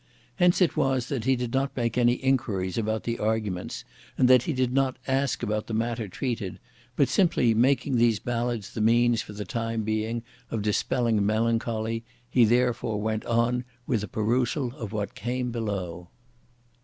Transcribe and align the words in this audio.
Hence 0.37 0.61
it 0.61 0.75
was 0.75 1.09
that 1.09 1.25
he 1.25 1.35
did 1.35 1.53
not 1.53 1.77
make 1.77 1.95
any 1.95 2.13
inquiries 2.25 2.75
about 2.75 3.03
the 3.03 3.19
arguments, 3.19 3.85
and 4.17 4.27
that 4.27 4.41
he 4.41 4.53
did 4.53 4.73
not 4.73 4.97
ask 5.05 5.43
about 5.43 5.67
the 5.67 5.75
matter 5.75 6.07
treated, 6.07 6.57
but 6.95 7.07
simply 7.07 7.53
making 7.53 7.97
these 7.97 8.17
ballads 8.19 8.73
the 8.73 8.81
means 8.81 9.21
for 9.21 9.33
the 9.33 9.45
time 9.45 9.83
being 9.83 10.23
of 10.49 10.63
dispelling 10.63 11.23
melancholy, 11.23 12.03
he 12.27 12.45
therefore 12.45 12.99
went 12.99 13.23
on 13.25 13.63
with 13.85 14.01
the 14.01 14.07
perusal 14.07 14.75
of 14.75 14.91
what 14.91 15.13
came 15.13 15.51
below. 15.51 16.07